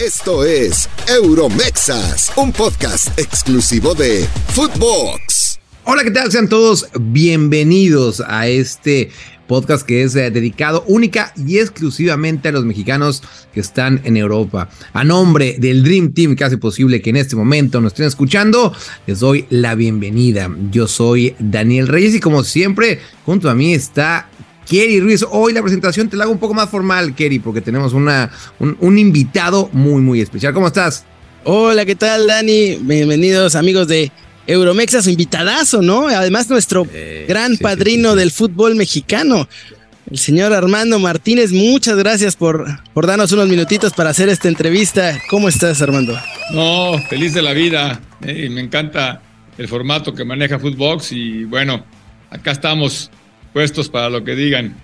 [0.00, 5.60] Esto es Euromexas, un podcast exclusivo de Footbox.
[5.84, 6.32] Hola, ¿qué tal?
[6.32, 9.10] Sean todos bienvenidos a este
[9.46, 14.70] podcast que es eh, dedicado única y exclusivamente a los mexicanos que están en Europa.
[14.94, 18.74] A nombre del Dream Team que hace posible que en este momento nos estén escuchando,
[19.06, 20.50] les doy la bienvenida.
[20.70, 24.30] Yo soy Daniel Reyes y como siempre, junto a mí está
[24.70, 25.24] Kerry Ruiz.
[25.28, 28.30] Hoy la presentación te la hago un poco más formal, Kerry, porque tenemos una,
[28.60, 30.54] un, invitado muy, muy especial.
[30.54, 31.04] ¿Cómo estás?
[31.42, 32.76] Hola, ¿qué tal, Dani?
[32.80, 34.12] Bienvenidos, amigos de
[34.46, 36.06] Euromexa, su invitadazo, ¿no?
[36.06, 39.48] Además, nuestro eh, gran padrino del fútbol mexicano,
[40.08, 41.50] el señor Armando Martínez.
[41.50, 42.64] Muchas gracias por,
[42.94, 45.18] por darnos unos minutitos para hacer esta entrevista.
[45.30, 46.16] ¿Cómo estás, Armando?
[46.52, 48.00] No, feliz de la vida.
[48.22, 49.20] Eh, me encanta
[49.58, 51.84] el formato que maneja Footbox y bueno,
[52.30, 53.10] acá estamos
[53.52, 54.74] puestos para lo que digan.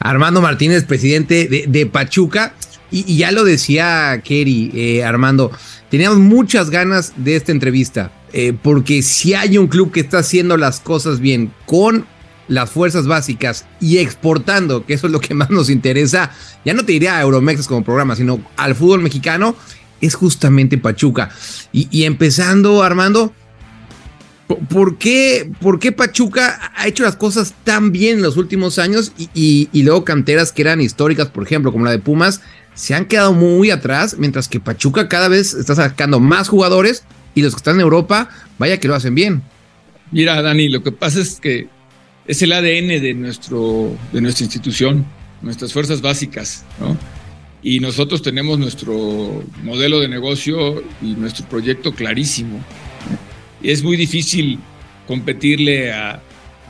[0.00, 2.54] Armando Martínez, presidente de, Pachuca.
[2.90, 5.50] Y, ya lo decía Kerry, eh, Armando,
[5.90, 10.56] teníamos muchas ganas de esta entrevista, eh, porque si hay un club que está haciendo
[10.56, 12.06] las cosas bien con
[12.46, 16.30] las fuerzas básicas y exportando, que eso es lo que más nos interesa,
[16.64, 19.54] ya no te diría a Euromex como programa, sino al fútbol mexicano,
[20.00, 21.28] es justamente Pachuca.
[21.72, 23.34] y empezando, Armando,
[24.48, 29.12] ¿Por qué, ¿Por qué Pachuca ha hecho las cosas tan bien en los últimos años
[29.34, 32.40] y, luego canteras que eran históricas, por ejemplo, como la de Pumas,
[32.74, 37.42] se han quedado muy atrás, mientras que Pachuca cada vez está sacando más jugadores y
[37.42, 39.42] los que están en Europa, vaya que lo hacen bien.
[40.12, 41.68] Mira, Dani, lo que pasa es que
[42.26, 45.04] es el ADN de, nuestro, de nuestra institución,
[45.42, 46.96] nuestras fuerzas básicas, ¿no?
[47.62, 52.64] Y nosotros tenemos nuestro modelo de negocio y nuestro proyecto clarísimo
[53.62, 54.58] es muy difícil
[55.06, 56.20] competirle a,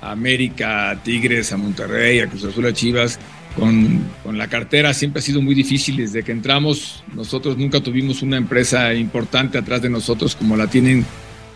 [0.01, 3.19] América, a Tigres, a Monterrey, a Cruz Azul, a Chivas.
[3.57, 5.97] Con, con, la cartera siempre ha sido muy difícil.
[5.97, 11.05] Desde que entramos, nosotros nunca tuvimos una empresa importante atrás de nosotros como la tienen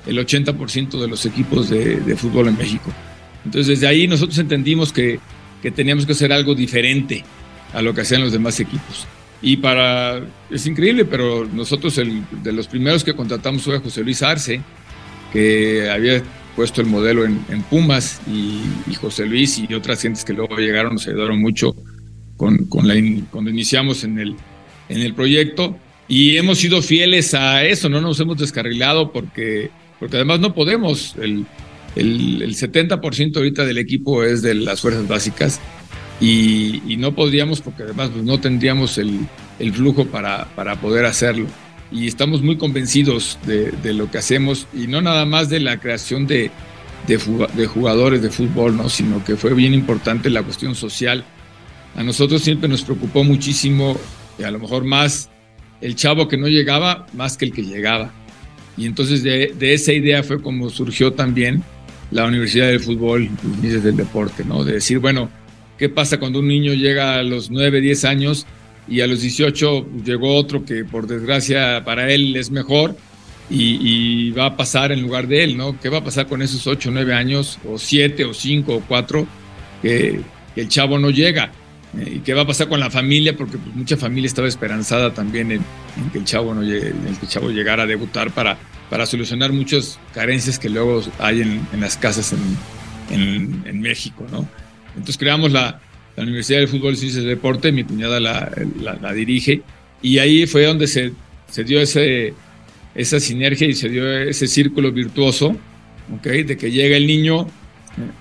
[0.07, 2.93] el 80% de los equipos de, de, fútbol en México.
[3.45, 5.21] Entonces, desde ahí nosotros entendimos que,
[5.63, 7.25] que teníamos que hacer algo diferente
[7.73, 9.07] a lo que hacían los demás equipos.
[9.41, 14.03] Y para, es increíble, pero nosotros el, de los primeros que contratamos fue a José
[14.03, 14.61] Luis Arce,
[15.33, 16.23] que había
[16.55, 21.09] puesto el modelo en, Pumas y, José Luis y otras gentes que luego llegaron nos
[21.09, 21.75] ayudaron mucho
[22.37, 22.95] con, con la
[23.31, 24.37] cuando iniciamos en el,
[24.89, 25.77] en el proyecto.
[26.09, 31.15] Y hemos sido fieles a eso, no nos hemos descarrilado porque, porque además no podemos,
[31.17, 31.47] el,
[31.97, 35.61] el, el 70% ahorita del equipo es de las fuerzas básicas
[36.21, 39.21] y, y no podríamos porque además pues, no tendríamos el,
[39.59, 41.47] el flujo para, para poder hacerlo
[41.93, 46.27] y estamos muy convencidos de, lo que hacemos y no nada más de la creación
[46.27, 46.51] de,
[47.07, 48.89] de, jugadores de fútbol, ¿no?
[48.89, 51.25] sino que fue bien importante la cuestión social.
[51.95, 53.99] A nosotros siempre nos preocupó muchísimo,
[54.39, 55.29] y a lo mejor más
[55.83, 58.11] el chavo que no llegaba, más que el que llegaba.
[58.77, 61.63] Y entonces de, esa idea fue como surgió también
[62.11, 63.29] la Universidad del Fútbol
[63.63, 64.65] y del Deporte, ¿no?
[64.65, 65.31] De decir, bueno,
[65.79, 68.47] ¿qué pasa cuando un niño llega a los 9, 10 años
[68.89, 72.97] y a los 18 llegó otro que por desgracia para él es mejor
[73.51, 75.79] y, va a pasar en lugar de él, ¿no?
[75.79, 79.27] ¿Qué va a pasar con esos 8, 9 años o 7 o 5 o 4
[79.83, 80.21] que,
[80.57, 81.53] el chavo no llega?
[81.99, 83.37] Eh, ¿Y qué va a pasar con la familia?
[83.37, 85.63] Porque pues, mucha familia estaba esperanzada también en,
[86.13, 88.57] que el chavo no llegue, en que el chavo llegara a debutar para,
[88.89, 92.35] para solucionar muchas carencias que luego hay en, las casas
[93.11, 94.49] en, en México, ¿no?
[94.95, 95.81] Entonces creamos la,
[96.17, 98.51] la Universidad del Fútbol y Ciencias de Deporte, mi cuñada la,
[99.01, 99.63] la, dirige,
[100.03, 101.13] y ahí fue donde se,
[101.51, 102.35] se dio ese,
[102.95, 105.57] esa sinergia y se dio ese círculo virtuoso,
[106.19, 106.43] ¿okay?
[106.43, 107.47] de que llega el niño,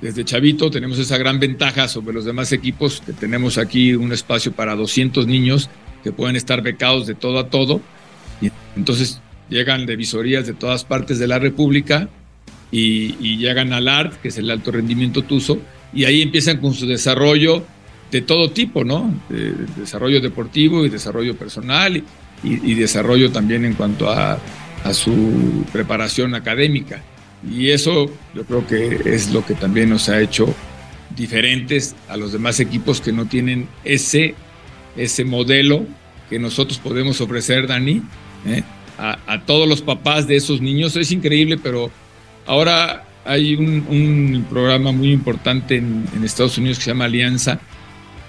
[0.01, 4.51] desde chavito tenemos esa gran ventaja sobre los demás equipos, que tenemos aquí un espacio
[4.51, 5.69] para 200 niños
[6.03, 7.81] que pueden estar becados de todo a todo,
[8.41, 12.07] y entonces llegan de visorías de todas partes de la República
[12.71, 15.59] y, y llegan al ART, que es el alto rendimiento TUSO,
[15.93, 17.65] y ahí empiezan con su desarrollo
[18.11, 19.13] de todo tipo, ¿no?
[19.77, 22.03] desarrollo deportivo y desarrollo personal
[22.43, 24.37] y, desarrollo también en cuanto a,
[24.93, 27.03] su preparación académica.
[27.49, 30.53] Y eso yo creo que es lo que también nos ha hecho
[31.15, 34.33] diferentes a los demás equipos que no tienen ese,
[34.97, 35.85] ese modelo
[36.29, 38.01] que nosotros podemos ofrecer, Dani,
[38.47, 38.63] ¿eh?
[38.97, 40.95] a, todos los papás de esos niños.
[40.95, 41.91] Es increíble, pero
[42.47, 47.59] ahora hay un, programa muy importante en, en Estados Unidos que se llama Alianza,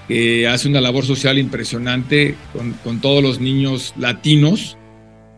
[0.09, 2.35] que hace una labor social impresionante
[2.83, 4.77] con, todos los niños latinos,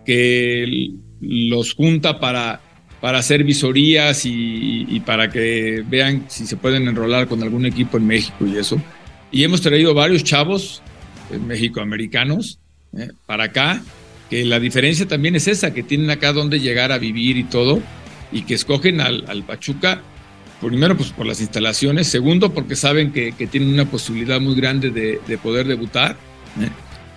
[0.05, 0.91] que
[1.21, 2.61] los junta para,
[3.01, 8.07] para hacer visorías y, para que vean si se pueden enrolar con algún equipo en
[8.07, 8.81] México y eso.
[9.31, 10.83] Y hemos traído varios chavos
[11.31, 12.61] eh, mexicoamericanos
[12.97, 13.83] eh, para acá
[14.31, 17.83] que la diferencia también es esa, que tienen acá donde llegar a vivir y todo,
[18.33, 20.03] y que escogen al, al Pachuca,
[20.69, 24.91] primero pues por las instalaciones, segundo porque saben que, que tienen una posibilidad muy grande
[24.91, 26.17] de, de poder debutar,
[26.61, 26.69] ¿eh?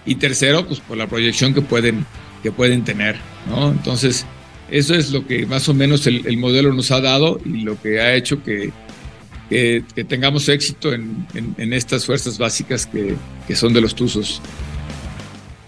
[0.06, 2.06] y tercero pues por la proyección que pueden,
[2.44, 3.18] que pueden tener,
[3.50, 3.72] ¿no?
[3.72, 4.26] Entonces,
[4.70, 7.80] eso es lo que más o menos el, el modelo nos ha dado y lo
[7.82, 8.72] que ha hecho que,
[9.50, 13.16] que, que tengamos éxito en, en, en, estas fuerzas básicas que,
[13.48, 14.42] que son de los Tuzos.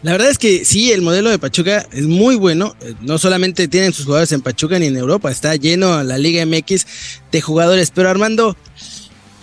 [0.01, 2.75] La verdad es que sí, el modelo de Pachuca es muy bueno.
[3.01, 6.85] No solamente tienen sus jugadores en Pachuca ni en Europa, está lleno la Liga MX
[7.31, 7.91] de jugadores.
[7.93, 8.55] Pero Armando,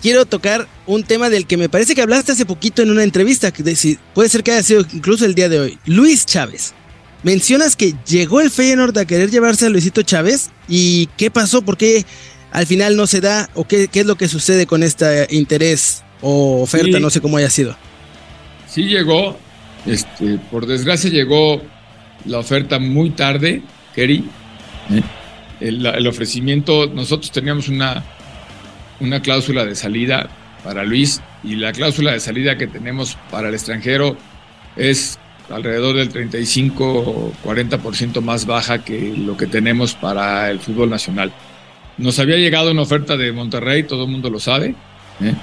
[0.01, 3.51] quiero tocar un tema del que me parece que hablaste hace poquito en una entrevista,
[3.51, 5.79] que puede ser que haya sido incluso el día de hoy.
[5.85, 6.73] Luis Chávez.
[7.23, 11.77] Mencionas que llegó el Feyenoord a querer llevarse a Luisito Chávez y qué pasó, por
[11.77, 12.05] qué
[12.51, 16.03] al final no se da o qué, qué es lo que sucede con este interés
[16.21, 17.03] o oferta, sí.
[17.03, 17.75] no sé cómo haya sido.
[18.69, 19.37] Sí llegó,
[19.87, 21.61] este, por desgracia llegó
[22.25, 23.61] la oferta muy tarde,
[23.95, 24.25] Kerry.
[25.59, 28.03] El, el, ofrecimiento, nosotros teníamos una,
[28.99, 30.29] una cláusula de salida
[30.63, 34.17] para Luis y la cláusula de salida que tenemos para el extranjero
[34.75, 35.17] es
[35.49, 41.31] alrededor del 35 40% más baja que lo que tenemos para el fútbol nacional.
[41.97, 44.75] Nos había llegado una oferta de Monterrey, todo el mundo lo sabe.
[45.21, 45.33] ¿eh?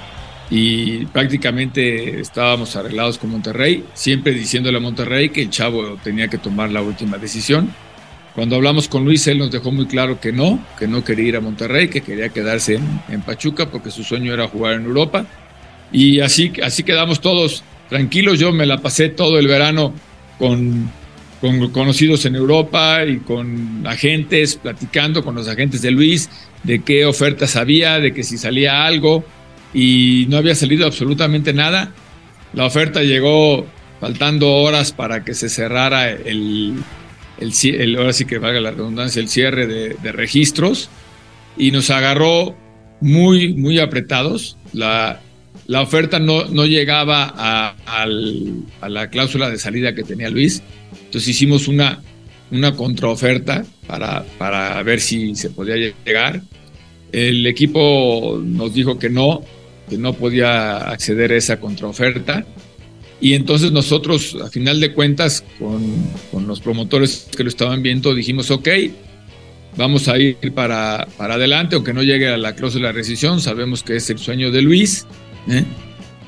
[0.49, 6.37] Y prácticamente estábamos arreglados con Monterrey, siempre diciéndole a Monterrey que el chavo tenía que
[6.37, 7.73] tomar la última decisión.
[8.35, 11.35] Cuando hablamos con Luis, él nos dejó muy claro que no, que no quería ir
[11.37, 15.25] a Monterrey, que quería quedarse en, Pachuca porque su sueño era jugar en Europa.
[15.91, 18.37] Y así, así quedamos todos tranquilos.
[18.37, 19.93] Yo me la pasé todo el verano
[20.37, 20.91] con,
[21.39, 26.29] con conocidos en Europa y con agentes, platicando con los agentes de Luis
[26.63, 29.23] de qué ofertas había, de que si salía algo
[29.75, 31.91] y no había salido absolutamente nada.
[32.53, 33.65] La oferta llegó
[33.99, 36.75] faltando horas para que se cerrara el,
[37.39, 40.89] el, el ahora sí que valga la redundancia, el cierre de, de registros
[41.57, 42.55] y nos agarró
[43.01, 44.57] muy, muy apretados.
[44.71, 45.19] La,
[45.67, 50.63] la oferta no, no llegaba a, a, la cláusula de salida que tenía Luis.
[51.05, 52.01] Entonces hicimos una,
[52.49, 56.41] una contraoferta para, para ver si se podía llegar.
[57.11, 59.41] El equipo nos dijo que no,
[59.89, 62.45] que no podía acceder a esa contraoferta.
[63.21, 65.81] Y entonces nosotros, a final de cuentas, con,
[66.31, 68.67] con, los promotores que lo estaban viendo, dijimos, ok,
[69.77, 73.83] vamos a ir para, para adelante, aunque no llegue a la cláusula de rescisión, sabemos
[73.83, 75.05] que es el sueño de Luis,
[75.49, 75.63] ¿eh?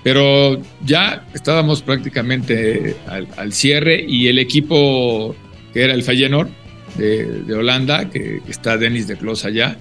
[0.04, 5.36] pero ya estábamos prácticamente al, cierre y el equipo
[5.74, 6.50] que era el Feyenoord
[6.98, 9.78] de, Holanda, que, que está Denis de Clos allá,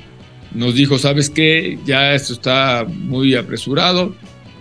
[0.53, 1.79] nos dijo, ¿sabes qué?
[1.85, 4.15] Ya esto está muy apresurado.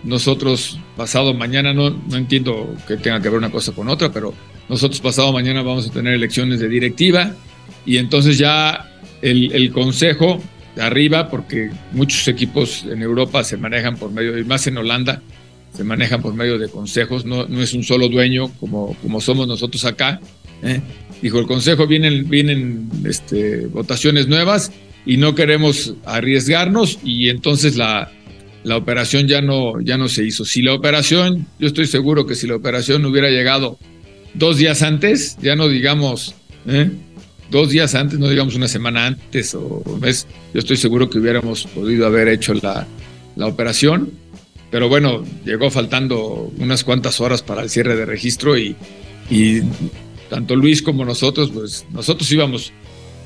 [0.04, 4.34] Nosotros pasado mañana, no, no entiendo que tenga que ver una cosa con otra, pero
[4.70, 7.34] nosotros pasado mañana vamos a tener elecciones de directiva
[7.86, 8.92] y entonces ya
[9.22, 10.42] el, el consejo
[10.76, 15.22] de arriba, porque muchos equipos en Europa se manejan por medio, y más en Holanda,
[15.74, 19.48] se manejan por medio de consejos, no, no es un solo dueño como, como somos
[19.48, 20.20] nosotros acá.
[20.64, 20.82] ¿eh?
[21.22, 24.72] Dijo, el consejo vienen, vienen este, votaciones nuevas
[25.06, 28.12] y no queremos arriesgarnos y entonces la,
[28.64, 30.46] la operación ya no, ya no se hizo.
[30.46, 33.78] Si la operación, yo estoy seguro que si la operación hubiera llegado
[34.34, 36.36] dos días antes, ya no digamos
[36.68, 36.90] ¿eh?
[37.52, 41.20] dos días antes, no digamos una semana antes o un mes, yo estoy seguro que
[41.20, 42.88] hubiéramos podido haber hecho la,
[43.36, 44.12] la operación.
[44.72, 48.76] Pero bueno, llegó faltando unas cuantas horas para el cierre de registro y,
[49.30, 49.62] y
[50.30, 52.74] tanto Luis como nosotros, pues nosotros íbamos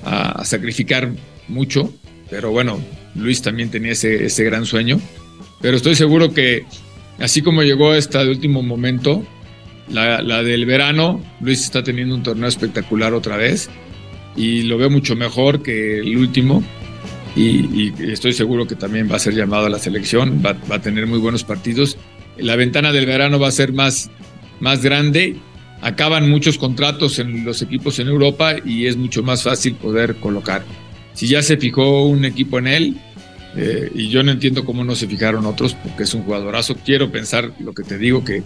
[0.03, 1.12] a, a sacrificar
[1.50, 1.94] mucho,
[2.29, 2.79] pero bueno,
[3.15, 5.00] Luis también tenía ese, ese gran sueño.
[5.62, 6.65] Pero estoy seguro que
[7.20, 9.25] así como llegó esta de último momento,
[9.89, 13.70] la, la, del verano, Luis está teniendo un torneo espectacular otra vez
[14.36, 16.63] y lo veo mucho mejor que el último.
[17.36, 20.75] Y, y estoy seguro que también va a ser llamado a la selección, va, va,
[20.75, 21.98] a tener muy buenos partidos.
[22.38, 24.10] La ventana del verano va a ser más,
[24.60, 25.38] más grande.
[25.82, 30.63] Acaban muchos contratos en los equipos en Europa y es mucho más fácil poder colocar
[31.19, 32.95] si ya se fijó un equipo en él,
[33.57, 36.77] eh, y yo no entiendo cómo no se fijaron otros, porque es un jugadorazo.
[36.77, 38.41] Quiero pensar lo que te digo, que,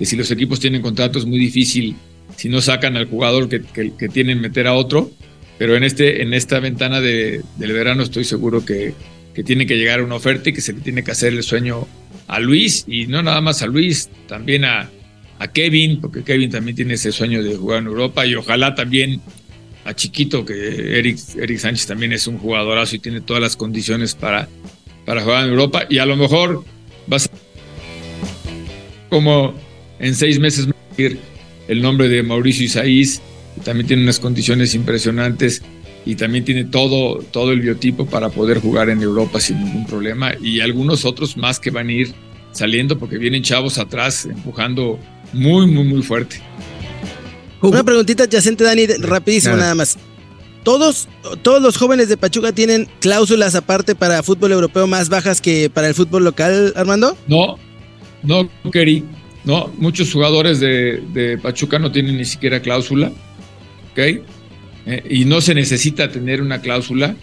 [0.00, 1.94] si los equipos tienen contrato es muy difícil
[2.36, 5.12] si no sacan al jugador que tienen meter a otro,
[5.56, 8.92] pero en, este, en esta ventana de, del verano estoy seguro que,
[9.32, 11.86] que tiene que llegar una oferta y que se le tiene que hacer el sueño
[12.26, 14.90] a Luis, y no nada más a Luis, también a,
[15.38, 19.20] a Kevin, porque Kevin también tiene ese sueño de jugar en Europa y ojalá también
[19.86, 24.14] a Chiquito, que Eric, Eric Sánchez también es un jugadorazo y tiene todas las condiciones
[24.14, 24.48] para,
[25.04, 25.86] para jugar en Europa.
[25.88, 26.64] Y a lo mejor
[27.10, 27.30] va a ser
[29.08, 29.54] como
[29.98, 30.68] en seis meses
[31.68, 33.20] el nombre de Mauricio Isaís,
[33.64, 35.62] también tiene unas condiciones impresionantes
[36.04, 40.34] y también tiene todo, todo el biotipo para poder jugar en Europa sin ningún problema
[40.40, 42.14] y algunos otros más que van a ir
[42.52, 44.98] saliendo porque vienen chavos atrás empujando
[45.32, 46.40] muy, muy, muy fuerte.
[47.62, 49.98] Una preguntita adyacente, Dani, rapidísimo nada más.
[50.62, 51.08] ¿Todos,
[51.42, 55.86] ¿Todos los jóvenes de Pachuca tienen cláusulas aparte para fútbol europeo más bajas que para
[55.86, 57.16] el fútbol local, Armando?
[57.28, 57.56] No,
[58.24, 59.04] no, Keri.
[59.44, 63.12] No, muchos jugadores de, Pachuca no tienen ni siquiera cláusula.
[63.92, 63.98] ¿Ok?
[63.98, 64.22] Eh,
[65.08, 67.14] y no se necesita tener una cláusula.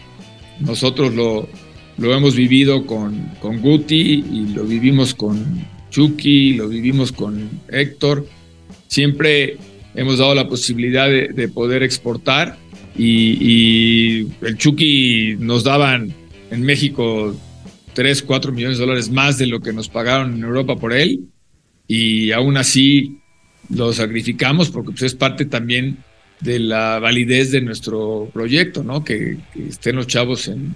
[0.61, 1.49] Nosotros lo,
[1.97, 8.25] lo hemos vivido con, con Guti y lo vivimos con Chucky, lo vivimos con Héctor.
[8.87, 9.57] Siempre
[9.95, 12.57] hemos dado la posibilidad de, poder exportar
[12.97, 16.13] y, el Chucky nos daban
[16.51, 17.35] en México
[17.93, 21.21] 3, 4 millones de dólares más de lo que nos pagaron en Europa por él
[21.87, 23.19] y aún así
[23.69, 25.97] lo sacrificamos porque pues, es parte también
[26.39, 29.03] de la validez de nuestro proyecto, ¿no?
[29.03, 29.37] Que,
[29.69, 30.75] estén los chavos en,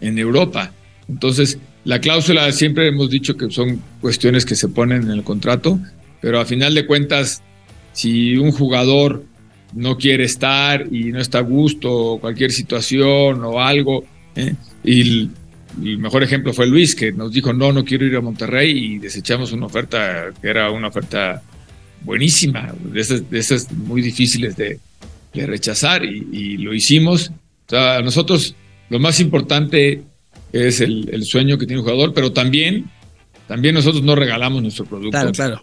[0.00, 0.72] en Europa.
[1.08, 5.78] Entonces, la cláusula siempre hemos dicho que son cuestiones que se ponen en el contrato,
[6.20, 7.42] pero a final de cuentas
[7.96, 9.24] si un jugador
[9.72, 14.54] no quiere estar y no está a gusto, cualquier situación o algo, ¿eh?
[14.84, 15.30] y el,
[15.98, 19.52] mejor ejemplo fue Luis, que nos dijo, no, no quiero ir a Monterrey y desechamos
[19.52, 21.42] una oferta que era una oferta
[22.02, 24.78] buenísima, de esas, muy difíciles de,
[25.32, 27.30] rechazar y, lo hicimos.
[27.66, 28.54] O sea, a nosotros
[28.90, 30.02] lo más importante
[30.52, 32.90] es el, sueño que tiene el jugador, pero también,
[33.48, 35.12] también nosotros no regalamos nuestro producto.
[35.12, 35.62] Claro, claro.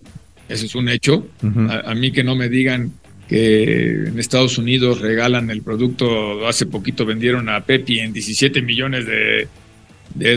[0.49, 1.27] Eso es un hecho.
[1.69, 2.91] a, mí que no me digan
[3.27, 9.05] que en Estados Unidos regalan el producto, hace poquito vendieron a Pepi en 17 millones
[9.05, 9.47] de,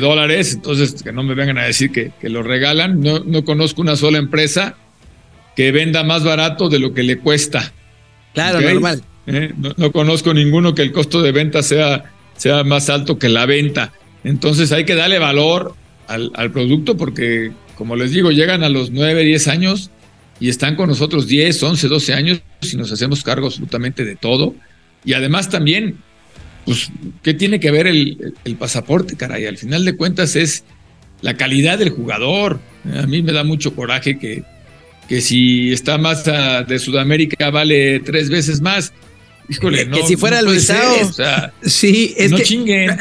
[0.00, 3.00] dólares, entonces que no me vengan a decir que, lo regalan.
[3.00, 4.76] No, no, conozco una sola empresa
[5.54, 7.72] que venda más barato de lo que le cuesta.
[8.34, 9.02] Claro, normal.
[9.26, 9.52] ¿Eh?
[9.76, 12.04] No, conozco ninguno que el costo de venta sea,
[12.36, 13.92] sea más alto que la venta.
[14.22, 15.74] Entonces hay que darle valor
[16.06, 19.90] al, al producto porque, como les digo, llegan a los 9, 10 años
[20.38, 24.54] y están con nosotros 10, 11, 12 años y nos hacemos cargo absolutamente de todo.
[25.04, 25.98] Y además también,
[26.64, 26.90] pues,
[27.22, 29.46] ¿qué tiene que ver el, pasaporte, caray?
[29.46, 30.64] Al final de cuentas es
[31.22, 32.60] la calidad del jugador.
[32.94, 34.42] A mí me da mucho coraje que,
[35.08, 38.92] que si está más de Sudamérica vale tres veces más.
[39.48, 41.16] Híjole, que si fuera Luis Chávez.
[41.62, 42.90] sí, es que chinguen.
[42.90, 42.98] ¿eh?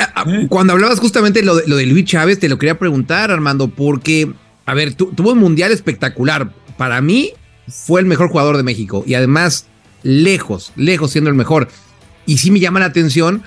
[0.48, 4.32] Cuando hablabas justamente lo de, lo de Luis Chávez, te lo quería preguntar, Armando, porque,
[4.68, 7.32] a ver, tuvo un mundial espectacular para mí
[7.68, 9.68] fue el mejor jugador de México y además
[10.04, 11.68] lejos, lejos siendo el mejor.
[12.26, 13.44] Y sí me llama la atención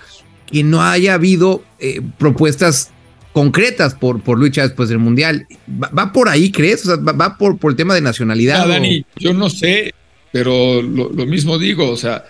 [0.47, 2.91] que no haya habido eh, propuestas
[3.33, 5.47] concretas por, por Luis Chávez después del Mundial.
[5.69, 6.87] ¿Va, por ahí, crees?
[6.87, 8.67] O sea, ¿va, por, por el tema de nacionalidad?
[8.67, 9.95] Dani, yo no sé,
[10.33, 12.25] pero lo, lo, mismo digo, o sea,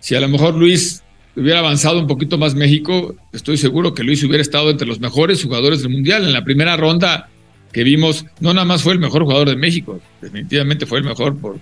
[0.00, 1.02] si a lo mejor Luis
[1.34, 5.42] hubiera avanzado un poquito más México, estoy seguro que Luis hubiera estado entre los mejores
[5.42, 6.24] jugadores del Mundial.
[6.24, 7.28] En la primera ronda
[7.72, 11.36] que vimos, no nada más fue el mejor jugador de México, definitivamente fue el mejor
[11.38, 11.58] por,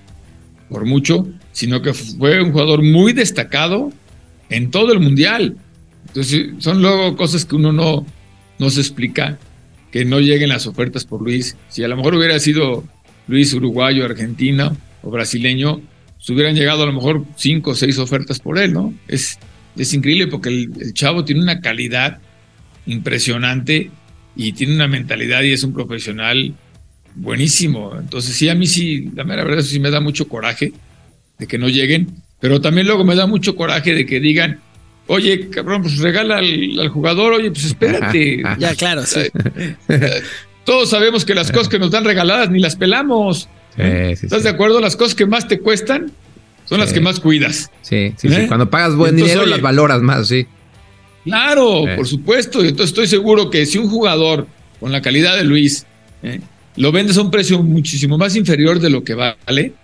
[0.69, 3.93] por mucho, sino que fue un jugador muy destacado
[4.49, 5.57] en todo el mundial.
[6.09, 8.05] Entonces, son luego cosas que uno no,
[8.59, 9.39] no se explica,
[9.93, 11.57] que no lleguen las ofertas por Luis.
[11.69, 12.85] Si a lo mejor hubiera sido
[13.29, 15.81] Luis uruguayo, argentino o brasileño,
[16.19, 18.93] se hubieran llegado a lo mejor cinco o seis ofertas por él, ¿no?
[19.07, 19.39] Es,
[19.77, 22.19] es increíble porque el chavo tiene una calidad
[22.87, 23.91] impresionante
[24.41, 26.55] y tiene una mentalidad y es un profesional
[27.15, 27.93] buenísimo.
[27.99, 30.73] Entonces sí, a mí sí, la mera verdad, sí me da mucho coraje
[31.39, 32.09] de que no lleguen,
[32.41, 34.59] pero también luego me da mucho coraje de que digan,
[35.09, 38.43] oye, cabrón, pues regala al, jugador, oye, pues espérate.
[38.59, 39.21] ya, claro, sí.
[40.65, 43.47] Todos sabemos que las cosas que nos dan regaladas ni las pelamos.
[43.77, 44.81] ¿Estás de acuerdo?
[44.81, 46.13] Las cosas que más te cuestan
[46.65, 47.71] son las que más cuidas.
[47.83, 48.35] Sí, sí, sí.
[48.35, 48.47] ¿Eh?
[48.49, 50.47] Cuando pagas buen dinero, las valoras más, sí.
[51.25, 52.61] Claro, por supuesto.
[52.61, 54.47] Entonces estoy seguro que si un jugador
[54.79, 55.87] con la calidad de Luis
[56.23, 56.41] ¿eh?
[56.77, 59.75] lo vendes a un precio muchísimo más inferior de lo que vale,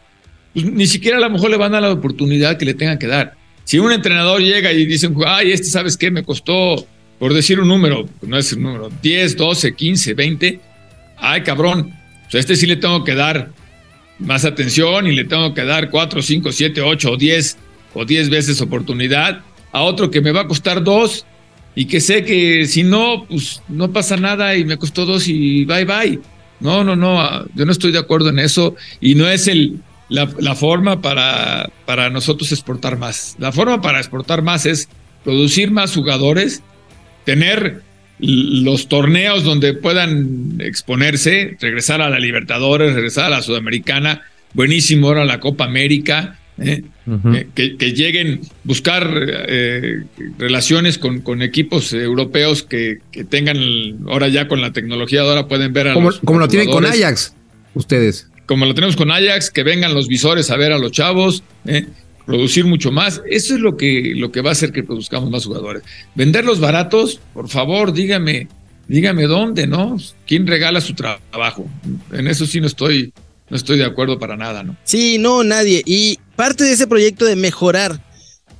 [0.52, 2.98] pues ni siquiera a lo mejor le van a dar la oportunidad que le tengan
[2.98, 3.34] que dar.
[3.64, 6.86] Si un entrenador llega y dice, ay, este sabes qué, me costó,
[7.18, 10.60] por decir un número, no es un número, 10, 12, 15, 20,
[11.18, 11.92] ay cabrón,
[12.24, 13.50] pues a este sí le tengo que dar
[14.18, 17.56] más atención y le tengo que dar 4, 5, 7, 8 o 10
[17.94, 21.25] o 10 veces oportunidad a otro que me va a costar dos
[21.76, 25.64] y que sé que si no, pues no pasa nada y me costó dos y
[25.66, 26.18] bye bye.
[26.58, 29.80] No, no, no, ah, yo no estoy de acuerdo en eso y no es el,
[30.08, 33.36] la, forma para, para nosotros exportar más.
[33.38, 34.88] La forma para exportar más es
[35.22, 36.62] producir más jugadores,
[37.26, 37.82] tener
[38.18, 44.22] los torneos donde puedan exponerse, regresar a la Libertadores, regresar a la Sudamericana,
[44.54, 46.82] buenísimo ahora la Copa América, ¿eh?
[47.54, 49.08] que, lleguen, buscar
[49.48, 50.02] eh,
[50.38, 53.56] relaciones con, con, equipos europeos que, tengan,
[54.08, 56.84] ahora ya con la tecnología, ahora pueden ver a como, los, Como lo tienen con
[56.84, 57.34] Ajax,
[57.74, 58.28] ustedes.
[58.46, 61.86] Como lo tenemos con Ajax, que vengan los visores a ver a los chavos, ¿eh?
[62.26, 63.22] producir mucho más.
[63.30, 65.82] Eso es lo que, lo que va a hacer que produzcamos más jugadores.
[66.14, 68.48] Venderlos baratos, por favor, dígame,
[68.88, 69.96] dígame dónde, ¿no?
[70.26, 71.68] ¿Quién regala su trabajo?
[72.12, 73.12] En eso sí no estoy,
[73.48, 74.76] no estoy de acuerdo para nada, ¿no?
[74.84, 75.82] Sí, no, nadie.
[75.86, 78.00] Y parte de ese proyecto de mejorar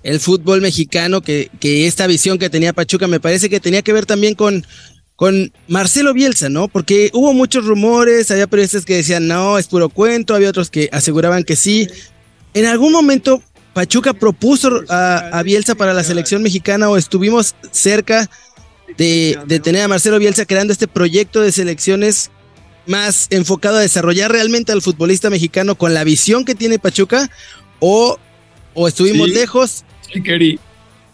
[0.03, 3.93] el fútbol mexicano, que, que esta visión que tenía Pachuca me parece que tenía que
[3.93, 4.65] ver también con,
[5.17, 6.69] con Marcelo Bielsa, ¿no?
[6.69, 10.89] Porque hubo muchos rumores, había periodistas que decían, no, es puro cuento, había otros que
[10.93, 11.89] aseguraban que sí.
[12.55, 18.31] En algún momento Pachuca propuso a, Bielsa para la selección mexicana o estuvimos cerca
[18.97, 22.31] de, de, tener a Marcelo Bielsa creando este proyecto de selecciones
[22.87, 27.31] más enfocado a desarrollar realmente al futbolista mexicano con la visión que tiene Pachuca
[27.81, 28.19] o,
[28.75, 29.85] o estuvimos lejos.
[30.13, 30.59] Sí, Keri.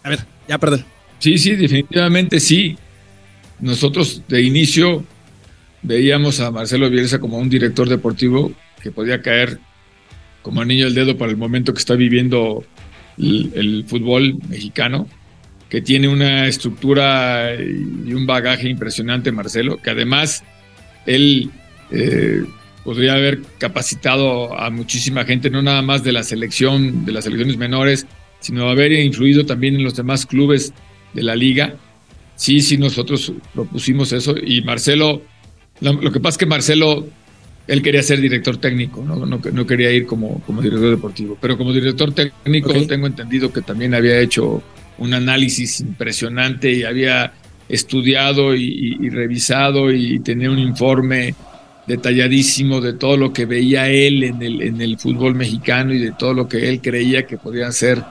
[0.03, 0.85] A ver, ya perdón.
[1.19, 2.77] Sí, sí, definitivamente sí.
[3.59, 5.05] Nosotros de inicio
[5.81, 8.51] veíamos a Marcelo Bielsa como un director deportivo
[8.81, 9.59] que podía caer
[10.41, 12.65] como anillo al dedo para el momento que está viviendo
[13.17, 15.07] el, fútbol mexicano,
[15.69, 20.43] que tiene una estructura y un bagaje impresionante, Marcelo, que además
[21.05, 21.51] él
[21.93, 22.43] eh,
[22.83, 27.55] podría haber capacitado a muchísima gente, no nada más de la selección, de las selecciones
[27.55, 28.05] menores,
[28.39, 30.73] sino haber influido también en los demás clubes
[31.13, 31.75] de la liga.
[32.35, 34.35] Sí, sí, nosotros propusimos eso.
[34.37, 35.21] Y Marcelo,
[35.79, 37.07] lo, que pasa es que Marcelo,
[37.67, 41.71] él quería ser director técnico, no, no, quería ir como, como director deportivo, pero como
[41.71, 44.61] director técnico tengo entendido que también había hecho
[44.97, 47.33] un análisis impresionante y había
[47.69, 51.33] estudiado y revisado y tenía un informe
[51.87, 56.11] detalladísimo de todo lo que veía él en el, en el fútbol mexicano y de
[56.11, 58.03] todo lo que él creía que podían ser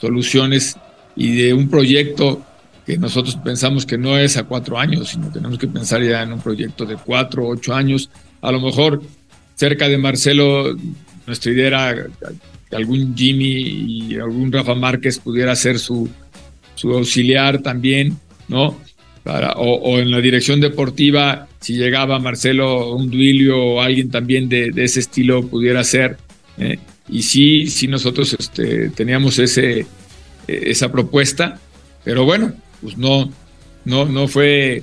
[0.00, 0.76] soluciones
[1.14, 2.44] y de un proyecto
[2.84, 6.32] que nosotros pensamos que no es a cuatro años, sino tenemos que pensar ya en
[6.32, 8.10] un proyecto de cuatro, ocho años.
[8.40, 9.00] A lo mejor
[9.54, 10.76] cerca de Marcelo,
[11.26, 12.06] nuestra idea era
[12.68, 16.08] que algún Jimmy y algún Rafa Márquez pudiera ser su,
[16.74, 18.18] su auxiliar también,
[18.48, 18.76] ¿no?
[19.56, 25.00] o, en la dirección deportiva, si llegaba Marcelo, un Duilio o alguien también de, ese
[25.00, 26.18] estilo pudiera ser.
[26.58, 26.78] ¿eh?
[27.08, 29.86] Y sí, sí nosotros este, teníamos ese,
[30.48, 31.60] esa propuesta,
[32.04, 33.32] pero bueno, pues no,
[33.84, 34.82] no, no fue,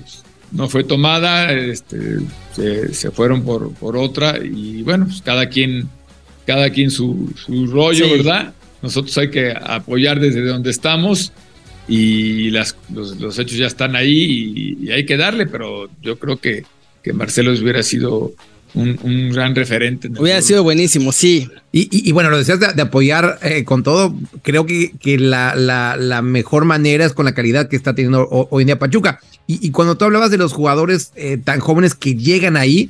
[0.53, 2.19] no fue tomada, este,
[2.53, 5.89] se, fueron por, por otra y bueno, pues cada quien,
[6.47, 8.53] cada quien su, su rollo, ¿verdad?
[8.81, 11.33] Nosotros hay que apoyar desde donde estamos
[11.89, 16.63] y las, los, hechos ya están ahí y, hay que darle, pero yo creo que,
[17.03, 18.31] que Marcelo hubiera sido
[18.75, 20.07] un, gran referente.
[20.19, 21.49] hubiera sido buenísimo, sí.
[21.71, 26.65] Y, bueno, lo decías de, apoyar eh, con todo, creo que, que la, la, mejor
[26.65, 29.19] manera es con la calidad que está teniendo hoy en día Pachuca.
[29.47, 32.89] Y, cuando tú hablabas de los jugadores eh, tan jóvenes que llegan ahí,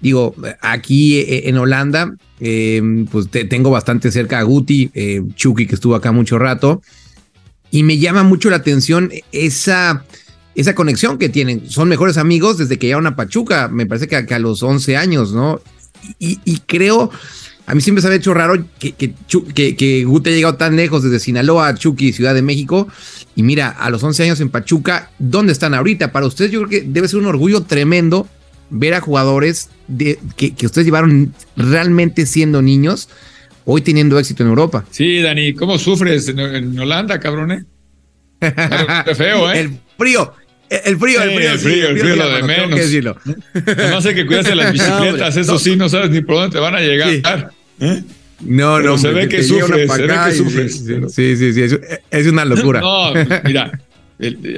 [0.00, 4.90] digo, aquí eh, en Holanda, pues tengo bastante cerca a Guti,
[5.36, 6.82] Chucky que estuvo acá mucho rato
[7.72, 10.04] y me llama mucho la atención esa,
[10.54, 11.68] esa conexión que tienen.
[11.68, 15.32] Son mejores amigos desde que llegaron a Pachuca, me parece que, a, los 11 años,
[15.32, 15.58] ¿no?
[16.18, 17.10] Y, creo,
[17.66, 19.14] a mí siempre se me ha hecho raro que, que,
[19.54, 22.88] que, Gute haya llegado tan lejos desde Sinaloa, Chucky, Ciudad de México.
[23.36, 26.12] Y mira, a los 11 años en Pachuca, ¿dónde están ahorita?
[26.12, 28.28] Para ustedes yo creo que debe ser un orgullo tremendo
[28.68, 33.08] ver a jugadores de, que, ustedes llevaron realmente siendo niños
[33.64, 34.84] hoy teniendo éxito en Europa.
[34.90, 37.52] Sí, Dani, ¿cómo sufres en, Holanda, cabrón?
[37.52, 37.64] Eh?
[39.04, 39.60] Qué feo, ¿eh?
[39.60, 40.34] El frío.
[40.68, 42.70] El frío, el frío, el frío, el frío, lo de menos.
[42.70, 43.16] Que decirlo.
[43.54, 46.74] Además hay que cuidarse las bicicletas, eso sí, no sabes ni por dónde te van
[46.74, 47.52] a llegar.
[47.80, 48.02] ¿Eh?
[48.40, 50.84] No, no, se ve que sufres, se ve que sufres.
[51.14, 51.76] Sí, sí, sí,
[52.10, 52.80] es, una locura.
[52.80, 53.12] No,
[53.44, 53.78] mira,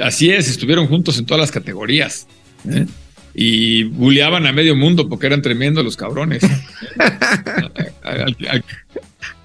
[0.03, 2.27] así es, estuvieron juntos en todas las categorías.
[2.69, 2.87] ¿eh?
[3.35, 6.43] Y buleaban a medio mundo porque eran tremendos los cabrones.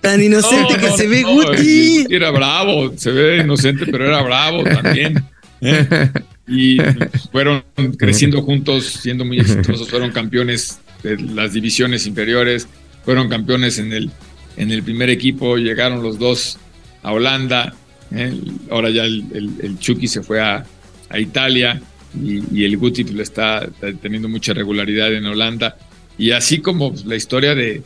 [0.01, 2.05] Tan inocente que se ve Guti.
[2.09, 5.23] Era bravo, se ve inocente, pero era bravo también.
[5.61, 6.09] ¿eh?
[6.47, 6.77] Y
[7.31, 7.63] fueron
[7.97, 12.67] creciendo juntos, siendo muy exitosos, fueron campeones de las divisiones inferiores,
[13.03, 14.09] fueron campeones en el,
[14.57, 16.57] en el primer equipo, llegaron los dos
[17.03, 17.75] a Holanda,
[18.11, 18.33] ¿eh?
[18.71, 19.23] ahora ya el,
[19.61, 20.65] el, Chucky se fue a,
[21.09, 21.81] a Italia
[22.19, 23.69] y, el Guti pues, está
[24.01, 25.77] teniendo mucha regularidad en Holanda.
[26.17, 27.83] Y así como la historia de,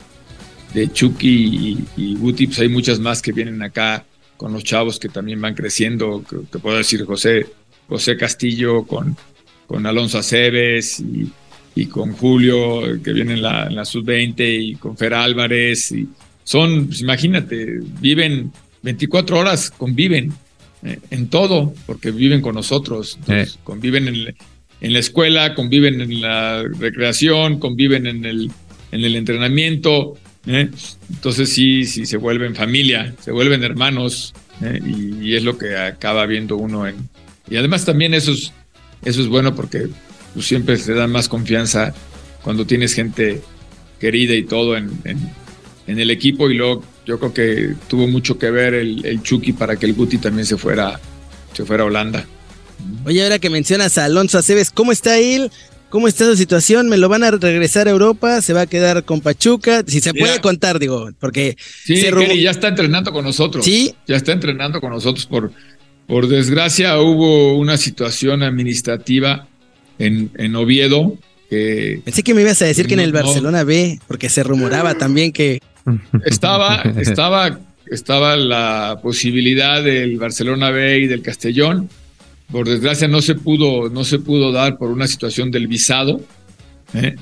[0.73, 4.05] de Chucky y, Guti, pues hay muchas más que vienen acá
[4.37, 6.23] con los chavos que también van creciendo.
[6.49, 7.47] Te puedo decir José,
[7.87, 9.15] José Castillo con,
[9.67, 10.99] con Alonso Aceves
[11.75, 15.91] y, con Julio, que viene en la, la sub-20, y con Fer Álvarez.
[15.91, 16.07] Y,
[16.43, 18.51] son, pues, imagínate, viven
[18.83, 20.31] 24 horas, conviven
[20.83, 23.17] eh, en todo, porque viven con nosotros,
[23.63, 24.35] conviven en,
[24.81, 28.51] en, la escuela, conviven en la recreación, conviven en el,
[28.91, 35.43] en el entrenamiento, entonces sí, sí se vuelven familia, se vuelven hermanos, y, y, es
[35.43, 37.09] lo que acaba viendo uno en...
[37.49, 38.53] Y además también eso es,
[39.03, 39.89] eso es bueno porque
[40.33, 41.93] pues, siempre te da más confianza
[42.43, 43.41] cuando tienes gente
[43.99, 48.49] querida y todo en, en, el equipo y luego yo creo que tuvo mucho que
[48.49, 50.99] ver el, el, Chucky para que el Guti también se fuera,
[51.53, 52.25] se fuera a Holanda.
[53.05, 55.51] Oye, ahora que mencionas a Alonso Aceves, ¿cómo está él?
[55.93, 56.89] ¿Cómo está la situación?
[56.89, 58.41] ¿Me lo van a regresar a Europa?
[58.41, 59.83] ¿Se va a quedar con Pachuca?
[59.85, 61.55] Si se puede contar, digo, porque...
[61.85, 62.03] Sí,
[62.41, 63.63] ya está entrenando con nosotros.
[63.63, 63.93] Sí.
[64.07, 65.27] Ya está entrenando con nosotros.
[65.27, 65.51] Por,
[66.07, 69.47] por desgracia hubo una situación administrativa
[69.99, 71.15] en, en Oviedo
[72.03, 75.31] Pensé que me ibas a decir que en el Barcelona B, porque se rumoraba también
[75.31, 75.61] que...
[76.25, 81.87] Estaba, estaba, estaba la posibilidad del Barcelona B y del Castellón.
[82.51, 86.21] Por desgracia no se pudo, no se pudo dar por una situación del visado,
[86.93, 87.15] ¿eh?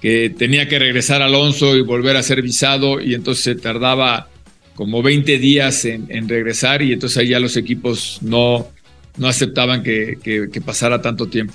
[0.00, 4.28] que tenía que regresar Alonso y volver a ser visado y entonces se tardaba
[4.74, 8.68] como 20 días en, regresar y entonces ahí ya los equipos no,
[9.16, 11.54] no aceptaban que, que pasara tanto tiempo.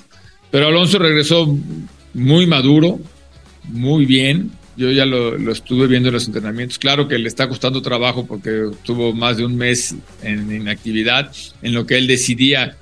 [0.50, 1.56] Pero Alonso regresó
[2.14, 3.00] muy maduro,
[3.64, 4.50] muy bien.
[4.76, 6.78] Yo ya lo, estuve viendo en los entrenamientos.
[6.78, 11.74] Claro que le está costando trabajo porque tuvo más de un mes en inactividad, en
[11.74, 12.76] lo que él decidía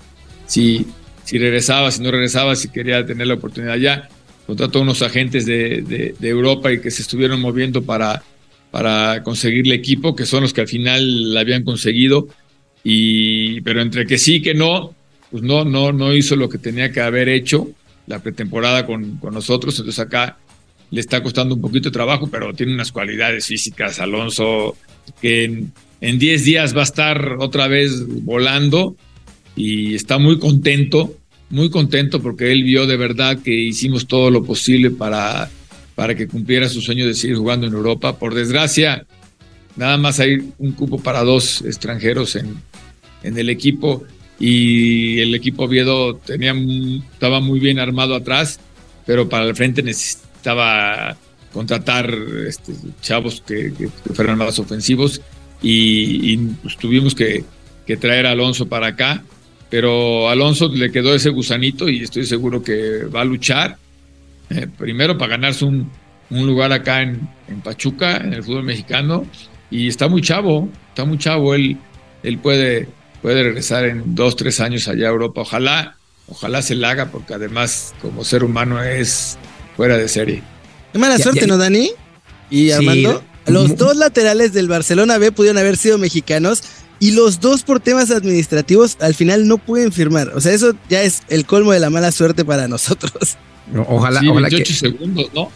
[0.48, 0.86] si,
[1.22, 4.08] si regresaba, si no regresaba, si quería tener la oportunidad ya.
[4.46, 8.22] Contrató unos agentes de, Europa y que se estuvieron moviendo para,
[8.70, 12.28] para conseguirle equipo, que son los que al final la habían conseguido.
[12.82, 14.94] Y, pero entre que sí que no,
[15.30, 17.68] pues no, no, no hizo lo que tenía que haber hecho
[18.06, 20.38] la pretemporada con, con nosotros, entonces acá
[20.90, 24.76] le está costando un poquito de trabajo, pero tiene unas cualidades físicas, Alonso,
[25.20, 25.44] que
[26.00, 28.96] en 10 días va a estar otra vez volando
[29.58, 31.16] y está muy contento,
[31.50, 35.50] muy contento porque él vio de verdad que hicimos todo lo posible para,
[35.94, 38.18] para que cumpliera su sueño de seguir jugando en Europa.
[38.18, 39.04] Por desgracia,
[39.76, 42.54] nada más hay un cupo para dos extranjeros en,
[43.22, 44.04] en el equipo
[44.40, 46.54] y el equipo Oviedo tenía,
[47.12, 48.60] estaba muy bien armado atrás,
[49.04, 51.16] pero para el frente necesitaba
[51.52, 52.14] contratar
[52.46, 53.72] este, chavos que,
[54.14, 55.20] fueran más ofensivos
[55.60, 57.44] y, pues, tuvimos que,
[58.00, 59.24] traer a Alonso para acá,
[59.70, 63.76] pero a Alonso le quedó ese gusanito y estoy seguro que va a luchar,
[64.50, 65.90] eh, primero para ganarse un,
[66.30, 69.26] lugar acá en, en, Pachuca, en el fútbol mexicano,
[69.70, 71.78] y está muy chavo, está muy chavo, él,
[72.22, 72.88] él puede
[73.22, 75.42] puede regresar en dos, tres años allá a Europa.
[75.42, 75.96] Ojalá,
[76.28, 79.38] ojalá se la haga, porque además, como ser humano, es
[79.76, 80.42] fuera de serie.
[80.92, 81.90] Qué mala suerte, ¿no, Dani?
[82.50, 83.22] Y Armando.
[83.46, 86.62] Los dos laterales del Barcelona B pudieron haber sido mexicanos
[87.00, 90.30] y los dos por temas administrativos al final no pueden firmar.
[90.34, 93.36] O sea, eso ya es el colmo de la mala suerte para nosotros.
[93.86, 95.50] Ojalá, sí, 28 segundos, ¿no?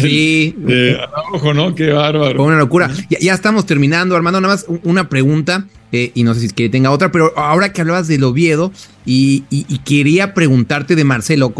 [0.00, 0.54] Sí.
[1.32, 1.74] ojo, ¿no?
[1.74, 2.42] Qué bárbaro.
[2.44, 2.90] Una locura.
[3.08, 4.40] Ya, estamos terminando, Armando.
[4.40, 7.80] Nada más una pregunta, eh, y no sé si que tenga otra, pero ahora que
[7.80, 8.72] hablabas del Oviedo,
[9.04, 9.42] y,
[9.84, 11.54] quería preguntarte de Marcelo,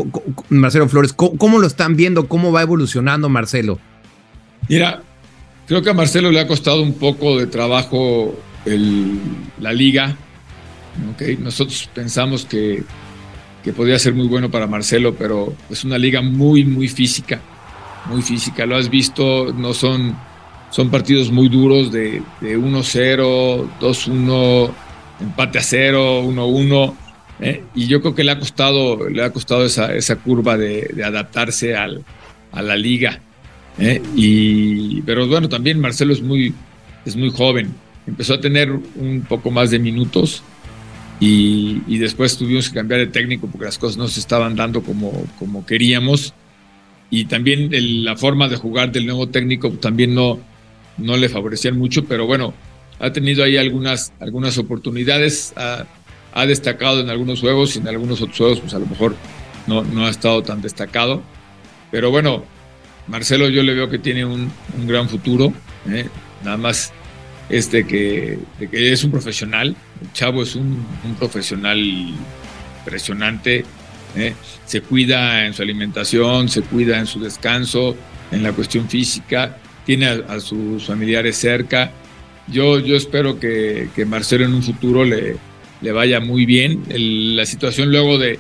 [0.51, 2.29] Marcelo Flores, ¿cómo, lo están viendo?
[2.29, 3.79] ¿Cómo va evolucionando Marcelo?
[4.69, 5.03] Mira,
[5.67, 8.39] creo que a Marcelo le ha costado un poco de trabajo
[9.61, 10.17] la liga.
[11.15, 11.37] Okay.
[11.37, 12.83] Nosotros pensamos que,
[13.63, 17.41] que podría ser muy bueno para Marcelo, pero es una liga muy, muy física
[18.09, 18.67] muy física.
[18.67, 20.17] Lo has visto, no son,
[20.71, 24.71] son partidos muy duros de, 1-0, 2-1,
[25.21, 26.95] empate a 0, 1-1.
[27.41, 27.63] ¿eh?
[27.75, 31.77] Y yo creo que le ha costado, le ha costado esa, esa curva de, adaptarse
[31.77, 32.05] al,
[32.53, 33.21] a la liga.
[33.79, 34.03] ¿eh?
[34.17, 36.55] Y, pero bueno, también Marcelo es muy,
[37.05, 37.75] es muy joven.
[38.09, 40.43] Empezó a tener un poco más de minutos
[41.21, 44.83] y, y, después tuvimos que cambiar de técnico porque las cosas no se estaban dando
[44.83, 46.33] como, como queríamos
[47.11, 47.71] y también
[48.05, 50.39] la forma de jugar del nuevo técnico también no,
[50.99, 52.53] no le favorecían mucho, pero bueno,
[52.99, 55.87] ha tenido ahí algunas, algunas oportunidades, ha,
[56.47, 59.17] destacado en algunos juegos y en algunos otros juegos pues a lo mejor
[59.67, 61.21] no, no ha estado tan destacado,
[61.91, 62.45] pero bueno,
[63.09, 64.53] Marcelo yo le veo que tiene un,
[64.87, 65.53] gran futuro,
[65.89, 66.07] ¿eh?
[66.45, 66.93] nada más
[67.49, 73.65] este que, que, es un profesional, el chavo es un, un profesional impresionante,
[74.17, 74.35] ¿eh?
[74.67, 77.97] se cuida en su alimentación, se cuida en su descanso,
[78.31, 81.91] en la cuestión física, tiene a, sus familiares cerca.
[82.47, 85.37] Yo, yo espero que, Marcelo en un futuro le,
[85.81, 86.83] le vaya muy bien.
[86.89, 88.39] la situación luego de,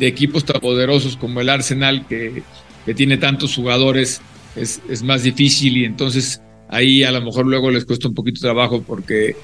[0.00, 2.42] equipos tan poderosos como el Arsenal, que,
[2.84, 4.20] que tiene tantos jugadores,
[4.56, 8.40] es, es, más difícil y entonces ahí a lo mejor luego les cuesta un poquito
[8.40, 9.36] trabajo porque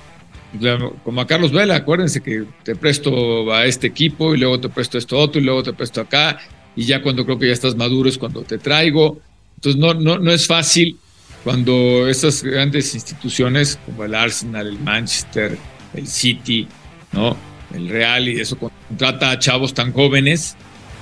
[1.04, 4.98] como a Carlos Vela, acuérdense que te presto a este equipo y luego te presto
[4.98, 6.40] esto otro y luego te presto acá
[6.74, 9.20] y ya cuando creo que ya estás maduro es cuando te traigo.
[9.56, 10.98] Entonces no, no, no es fácil
[11.44, 15.56] cuando estas grandes instituciones como el Arsenal, el Manchester,
[15.94, 16.66] el City,
[17.12, 17.36] ¿no?
[17.74, 20.56] el Real y eso contrata a chavos tan jóvenes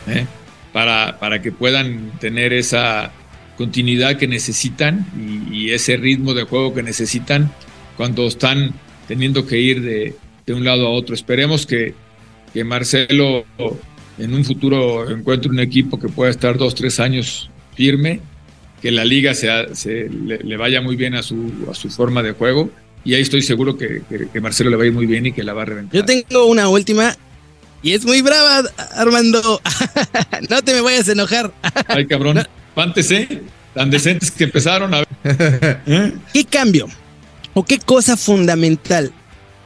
[0.06, 0.26] ¿eh?
[0.72, 3.12] para, para que puedan tener esa
[3.58, 5.04] continuidad que necesitan
[5.52, 7.52] y, ese ritmo de juego que necesitan
[7.96, 8.72] cuando están
[9.08, 10.14] teniendo que ir de,
[10.46, 11.14] de un lado a otro.
[11.14, 11.92] Esperemos que,
[12.54, 13.44] que, Marcelo
[14.16, 18.20] en un futuro encuentre un equipo que pueda estar dos, tres años firme,
[18.80, 22.32] que la liga se, se le, vaya muy bien a su, a su forma de
[22.32, 22.70] juego
[23.04, 25.42] y ahí estoy seguro que, que, Marcelo le va a ir muy bien y que
[25.42, 25.94] la va a reventar.
[25.94, 27.16] Yo tengo una última
[27.82, 28.62] y es muy brava,
[28.94, 29.60] Armando.
[30.48, 31.52] no te me vayas a enojar.
[31.88, 32.38] Ay, cabrón.
[33.10, 33.42] ¿Eh?
[33.74, 35.08] tan decentes que empezaron a ver.
[35.86, 36.12] ¿Eh?
[36.32, 36.88] ¿Qué cambio
[37.54, 39.12] o qué cosa fundamental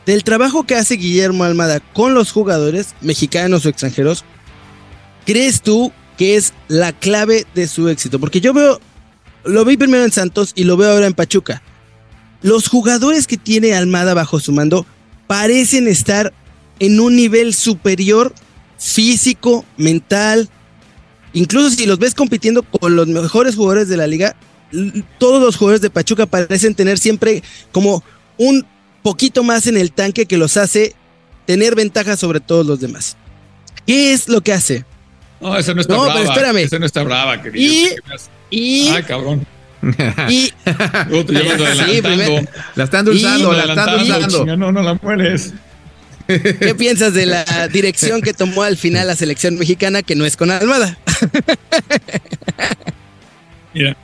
[0.06, 4.24] del trabajo que hace Guillermo Almada con los jugadores mexicanos o extranjeros
[5.26, 8.18] crees tú que es la clave de su éxito?
[8.18, 8.80] Porque yo veo,
[9.44, 11.62] lo vi primero en Santos y lo veo ahora en Pachuca.
[12.42, 14.84] Los jugadores que tiene Almada bajo su mando
[15.26, 16.32] parecen estar
[16.80, 18.34] en un nivel superior
[18.78, 20.48] físico, mental,
[21.32, 24.36] Incluso si los ves compitiendo con los mejores jugadores de la liga,
[25.18, 27.42] todos los jugadores de Pachuca parecen tener siempre
[27.72, 28.02] como
[28.38, 28.66] un
[29.02, 30.94] poquito más en el tanque que los hace
[31.46, 33.16] tener ventaja sobre todos los demás.
[33.86, 34.84] ¿Qué es lo que hace?
[35.40, 36.58] No, eso no está no, Pero espérame.
[36.58, 37.72] Eso no está brava, querido.
[38.50, 39.44] Y, y, Ay, cabrón.
[40.28, 40.52] Y,
[42.76, 44.56] la están dulzando, la están dulzando.
[44.56, 45.52] No, no la mueres.
[46.26, 50.36] ¿Qué piensas de la dirección que tomó al final la selección mexicana que no es
[50.36, 50.98] con Almada?
[53.74, 53.96] Mira,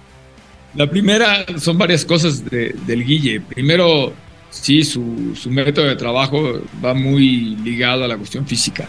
[0.74, 3.40] la primera son varias cosas del Guille.
[3.40, 4.12] Primero,
[4.50, 8.88] sí, su, su, método de trabajo va muy ligado a la cuestión física.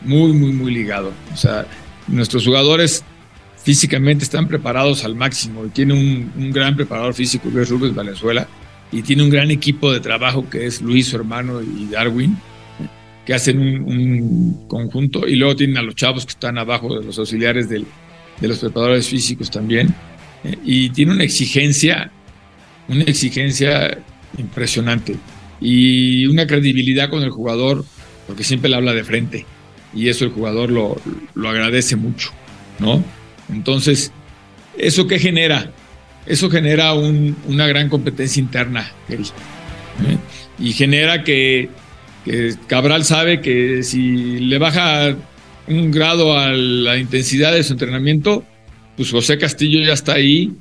[0.00, 1.12] Muy, muy, muy ligado.
[1.32, 1.66] O sea,
[2.06, 3.04] nuestros jugadores
[3.62, 7.94] físicamente están preparados al máximo y tiene un, un gran preparador físico que es Rubens
[7.94, 8.48] Valenzuela
[8.90, 12.36] y tiene un gran equipo de trabajo que es Luis, su hermano, y Darwin
[13.26, 17.18] que hacen un, conjunto y luego tienen a los chavos que están abajo de los
[17.18, 17.84] auxiliares de
[18.40, 19.94] los preparadores físicos también.
[20.44, 22.10] Eh, y tiene una exigencia,
[22.88, 23.98] una exigencia
[24.38, 25.16] impresionante
[25.60, 27.84] y una credibilidad con el jugador,
[28.26, 29.46] porque siempre le habla de frente
[29.94, 30.96] y eso el jugador lo,
[31.34, 32.30] lo agradece mucho,
[32.78, 33.04] ¿no?
[33.50, 34.12] Entonces,
[34.78, 35.70] ¿eso qué genera?
[36.26, 39.18] Eso genera una gran competencia interna, ¿eh?
[40.58, 41.68] y genera que
[42.24, 45.16] que Cabral sabe que si le baja
[45.66, 48.44] un grado a la intensidad de su entrenamiento,
[48.96, 50.52] pues José Castillo ya está ahí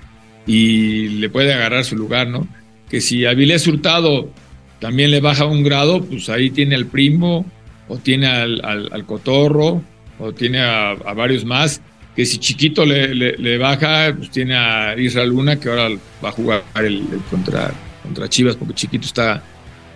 [0.45, 2.47] y le puede agarrar su lugar, ¿no?
[2.89, 4.32] Que si Avilés Hurtado
[4.80, 7.45] también le baja un grado, pues ahí tiene al primo,
[7.88, 9.82] o tiene al, cotorro,
[10.17, 11.82] o tiene a, varios más.
[12.15, 15.89] Que si Chiquito le, baja, pues tiene a Israel Luna, que ahora
[16.24, 17.71] va a jugar el, contra,
[18.02, 19.43] contra Chivas, porque Chiquito está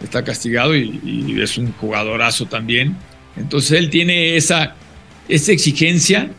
[0.01, 2.95] está castigado y, es un jugadorazo también.
[3.37, 4.75] Entonces él tiene esa,
[5.27, 6.31] esa exigencia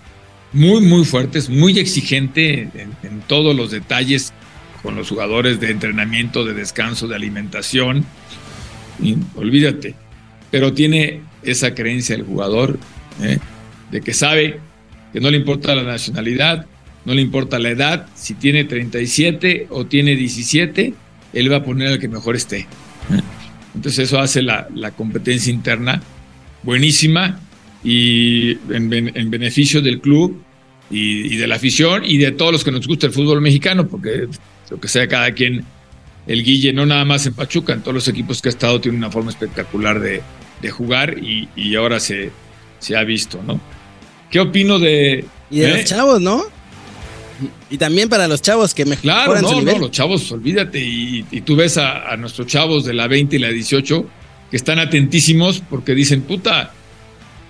[0.53, 2.69] muy, muy fuerte, es muy exigente
[3.03, 4.33] en, todos los detalles
[4.83, 8.05] con los jugadores de entrenamiento, de descanso, de alimentación.
[9.35, 9.95] olvídate,
[10.51, 12.79] pero tiene esa creencia el jugador
[13.23, 13.38] ¿eh?
[13.90, 14.61] de que sabe
[15.12, 16.66] que no le importa la nacionalidad,
[17.05, 20.95] no le importa la edad, si tiene 37 o tiene 17,
[21.33, 22.66] él va a poner al que mejor esté.
[23.77, 26.03] Entonces eso hace la, competencia interna
[26.62, 27.39] buenísima
[27.85, 30.43] y en, beneficio del club
[30.91, 34.29] y, de la afición y de todos los que nos gusta el fútbol mexicano, porque
[34.71, 35.65] lo que sea cada quien,
[36.27, 38.97] el Guille no nada más en Pachuca, en todos los equipos que ha estado tiene
[38.97, 40.23] una forma espectacular de,
[40.71, 42.33] jugar y, ahora se,
[42.81, 43.61] se ha visto, ¿no?
[44.33, 45.25] ¿Qué opino de...
[45.49, 45.85] Y de los eh?
[45.85, 46.43] chavos, ¿no?
[47.70, 50.81] Y también para los chavos que me Claro, no, no, los chavos, olvídate.
[50.81, 54.07] Y, tú ves a, nuestros chavos de la 20 y la 18
[54.51, 56.72] que están atentísimos porque dicen, puta,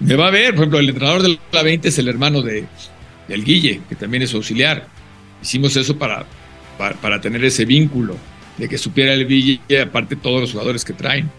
[0.01, 0.55] me va a ver.
[0.55, 2.65] Por ejemplo, el entrenador de la 20 es el hermano de,
[3.29, 4.89] del Guille, que también es auxiliar.
[5.43, 6.27] Hicimos eso para,
[6.79, 8.17] para, tener ese vínculo
[8.57, 11.31] de que supiera el Guille, aparte todos los jugadores que traen.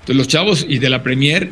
[0.00, 1.50] Entonces, los chavos y de la Premier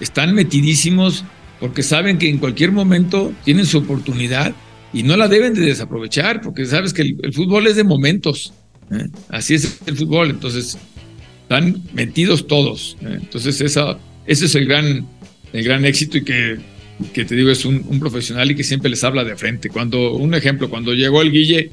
[0.00, 1.24] están metidísimos
[1.58, 4.54] porque saben que en cualquier momento tienen su oportunidad
[4.92, 8.52] y no la deben de desaprovechar, porque sabes que el, fútbol es de momentos.
[8.90, 9.06] ¿eh?
[9.28, 10.78] Así es el fútbol, entonces
[11.42, 12.96] están metidos todos.
[13.02, 13.18] ¿eh?
[13.20, 15.06] Entonces esa, ese es el gran,
[15.52, 16.58] el gran éxito y que,
[17.24, 19.68] te digo, es un, profesional y que siempre les habla de frente.
[19.68, 21.70] Cuando, un ejemplo, cuando llegó el Guille,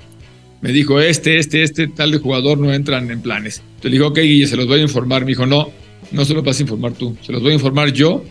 [0.62, 3.60] me dijo, este, este, este, tal de jugador no entran en planes.
[3.60, 5.22] Entonces le dije, ok, Guille, se los voy a informar.
[5.22, 5.70] Me dijo, no,
[6.12, 8.24] no se los vas a informar tú, se los voy a informar yo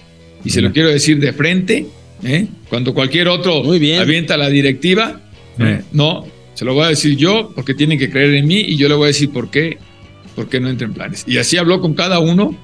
[0.44, 1.86] y se lo quiero decir de frente.
[2.24, 2.46] ¿Eh?
[2.68, 5.20] Cuando cualquier otro avienta la directiva,
[5.92, 8.88] no, se lo voy a decir yo porque tienen que creer en mí y yo
[8.88, 9.78] le voy a decir por qué,
[10.34, 11.24] por qué no entra en planes.
[11.26, 12.56] Y así habló con cada uno.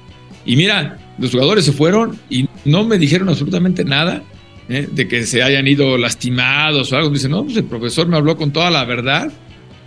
[0.45, 4.23] Y mira, los jugadores se fueron y no me dijeron absolutamente nada
[4.69, 4.87] ¿eh?
[4.91, 7.09] de que se hayan ido lastimados o algo.
[7.09, 9.31] Me dicen, no, pues el profesor me habló con toda la verdad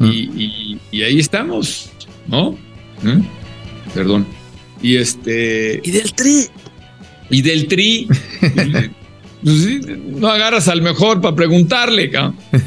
[0.00, 1.90] y, ahí estamos,
[2.26, 2.58] ¿no?
[3.04, 3.20] ¿Eh?
[3.94, 4.26] Perdón.
[4.82, 5.80] Y este.
[5.82, 6.46] Y del tri.
[7.30, 8.08] Y del tri.
[9.44, 12.10] Pues no agarras al mejor para preguntarle,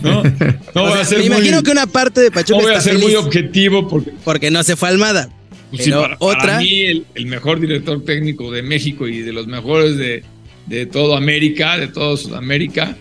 [0.03, 0.23] ¿no?
[0.75, 2.59] No voy a ser me imagino que una parte de Pachuca.
[2.59, 4.11] No voy a ser muy objetivo porque.
[4.23, 5.29] Porque no se fue Almada.
[5.71, 6.59] Pues para, otra.
[6.59, 10.23] mí, el, mejor director técnico de México y de los mejores de,
[10.67, 12.95] de toda América, de toda Sudamérica,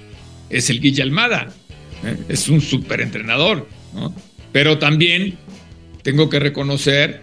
[0.49, 1.53] es el Guille Almada.
[2.03, 2.17] ¿eh?
[2.29, 4.15] Es un súper entrenador, ¿no?
[4.53, 5.37] Pero también
[6.03, 7.23] tengo que reconocer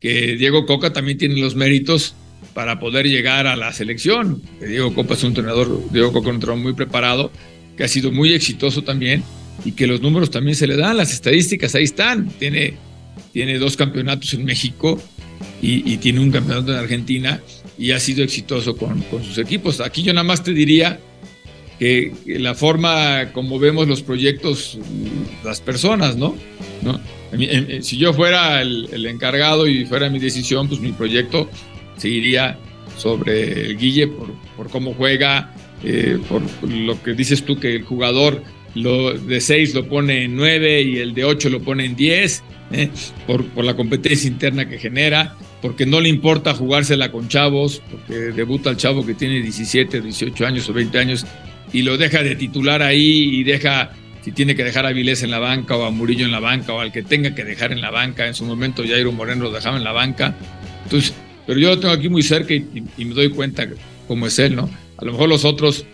[0.00, 2.14] que Diego Coca también tiene los méritos
[2.54, 4.42] para poder llegar a la selección.
[4.60, 7.30] Diego Coca es un entrenador, Diego Coca es un entrenador muy preparado,
[7.76, 9.22] que ha sido muy exitoso también
[9.64, 12.28] y que los números también se le dan, las estadísticas ahí están.
[12.38, 12.74] Tiene,
[13.32, 15.00] tiene dos campeonatos en México
[15.60, 17.40] y, tiene un campeonato en Argentina
[17.78, 19.80] y ha sido exitoso con, con sus equipos.
[19.80, 20.98] Aquí yo nada más te diría
[21.78, 24.78] que, la forma como vemos los proyectos,
[25.44, 26.36] las personas, ¿no?
[26.82, 27.00] ¿No?
[27.80, 31.48] Si yo fuera el encargado y fuera mi decisión, pues mi proyecto
[31.96, 32.58] seguiría
[32.96, 35.52] sobre el Guille por, por cómo juega,
[35.84, 38.42] eh, por lo que dices tú que el jugador
[38.74, 42.44] lo, de 6 lo pone en 9 y el de 8 lo pone en 10,
[42.72, 42.90] eh,
[43.26, 48.32] por, por, la competencia interna que genera, porque no le importa jugársela con chavos, porque
[48.32, 51.26] debuta el chavo que tiene 17, 18 años o 20 años
[51.72, 55.30] y lo deja de titular ahí y deja, si tiene que dejar a Vilés en
[55.30, 57.80] la banca o a Murillo en la banca o al que tenga que dejar en
[57.80, 60.34] la banca, en su momento Jairo Moreno lo dejaba en la banca.
[60.84, 61.14] Entonces,
[61.46, 62.64] pero yo lo tengo aquí muy cerca y,
[62.98, 63.68] me doy cuenta
[64.06, 64.70] cómo es él, ¿no?
[64.96, 65.84] A lo mejor los otros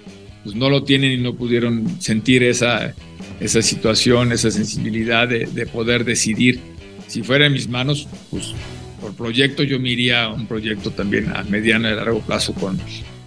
[0.45, 2.95] pues, no lo tienen y no pudieron sentir esa,
[3.41, 6.61] esa situación, esa sensibilidad de, poder decidir.
[7.07, 8.53] Si fuera en mis manos, pues
[9.01, 12.79] por proyecto yo me iría a un proyecto también a mediano y largo plazo con,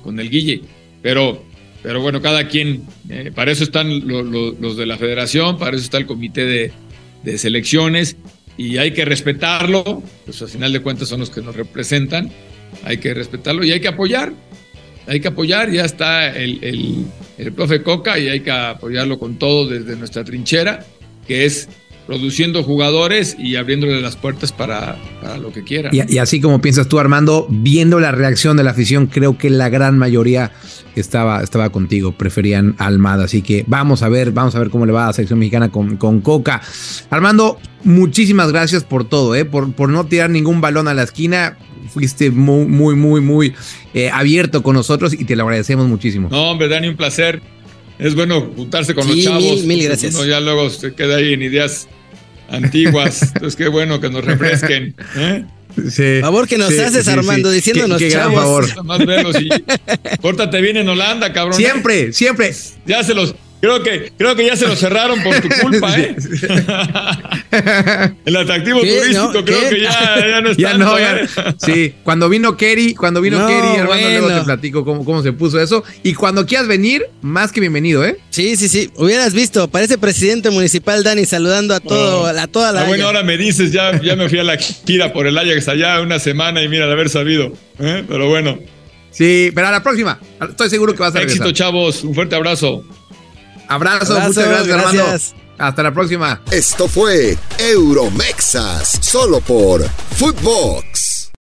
[0.03, 0.61] con el Guille.
[1.01, 1.43] Pero,
[1.81, 5.97] pero bueno, cada quien, eh, para eso están los de la federación, para eso está
[5.97, 6.71] el comité de,
[7.23, 8.17] de selecciones
[8.57, 12.31] y hay que respetarlo, pues al final de cuentas son los que nos representan,
[12.83, 14.33] hay que respetarlo y hay que apoyar,
[15.07, 17.05] hay que apoyar, ya está el, el,
[17.37, 20.85] el profe Coca y hay que apoyarlo con todo desde nuestra trinchera,
[21.27, 21.69] que es
[22.07, 24.97] produciendo jugadores y abriéndole las puertas para,
[25.39, 25.93] lo que quieran.
[25.93, 29.69] Y, así como piensas tú, Armando, viendo la reacción de la afición, creo que la
[29.69, 30.51] gran mayoría
[30.95, 33.25] estaba, estaba contigo, preferían Almada.
[33.25, 35.69] Así que vamos a ver, vamos a ver cómo le va a la selección mexicana
[35.69, 36.61] con, con Coca.
[37.09, 39.45] Armando, muchísimas gracias por todo, ¿eh?
[39.45, 41.57] por, por no tirar ningún balón a la esquina.
[41.89, 43.53] Fuiste muy, muy, muy, muy
[43.93, 46.29] eh, abierto con nosotros y te lo agradecemos muchísimo.
[46.31, 47.41] No, hombre, Dani, un placer
[48.01, 49.63] es bueno juntarse con los chavos.
[49.63, 50.15] Mil, gracias.
[50.15, 51.87] Uno ya luego se queda ahí en ideas
[52.49, 53.21] antiguas.
[53.35, 54.95] Entonces, qué bueno que nos refresquen.
[55.15, 55.45] ¿eh?
[55.89, 58.35] Sí, favor que nos haces, Armando, diciéndonos qué, chavos.
[58.35, 58.85] favor.
[58.85, 59.49] Más verlos y
[60.21, 61.55] córtate bien en Holanda, cabrón.
[61.55, 62.53] Siempre, siempre.
[62.87, 66.15] Ya se los, Creo que, creo que ya se lo cerraron por tu culpa, ¿eh?
[68.25, 70.61] El atractivo turístico creo que ya, ya, no está.
[70.61, 70.95] Ya no.
[71.59, 75.61] Sí, cuando vino Kerry, cuando vino Kerry, hermano, luego te platico cómo, cómo se puso
[75.61, 75.83] eso.
[76.01, 78.17] Y cuando quieras venir, más que bienvenido, ¿eh?
[78.31, 78.89] Sí, sí, sí.
[78.95, 82.81] Hubieras visto, parece presidente municipal Dani saludando a todo, a toda la.
[82.81, 85.67] Ah, bueno, ahora me dices, ya, ya me fui a la gira por el Ajax
[85.67, 87.53] allá una semana y mira de haber sabido.
[87.77, 88.03] ¿eh?
[88.07, 88.57] Pero bueno.
[89.11, 90.19] Sí, pero a la próxima.
[90.49, 91.45] Estoy seguro que vas a regresar.
[91.45, 92.03] Éxito, chavos.
[92.03, 92.83] Un fuerte abrazo.
[93.71, 95.17] Abrazo, muchas gracias, Armando.
[95.57, 96.41] Hasta la próxima.
[96.51, 101.10] Esto fue Euromexas, solo por Footbox.